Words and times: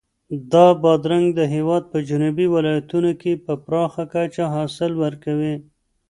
دا 0.51 0.67
بادرنګ 0.81 1.27
د 1.39 1.41
هېواد 1.55 1.83
په 1.91 1.97
جنوبي 2.09 2.47
ولایتونو 2.55 3.11
کې 3.21 3.41
په 3.45 3.53
پراخه 3.65 4.03
کچه 4.13 4.45
حاصل 4.55 4.91
ورکوي. 5.03 5.55